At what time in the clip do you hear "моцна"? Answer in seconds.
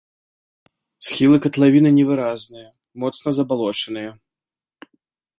3.03-3.29